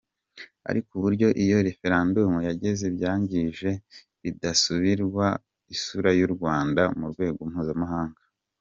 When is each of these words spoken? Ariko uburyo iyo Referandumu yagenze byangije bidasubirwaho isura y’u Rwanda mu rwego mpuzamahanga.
Ariko 0.69 0.89
uburyo 0.97 1.27
iyo 1.43 1.57
Referandumu 1.67 2.37
yagenze 2.47 2.85
byangije 2.95 3.69
bidasubirwaho 4.21 5.39
isura 5.75 6.09
y’u 6.19 6.29
Rwanda 6.35 6.81
mu 6.99 7.05
rwego 7.13 7.41
mpuzamahanga. 7.51 8.21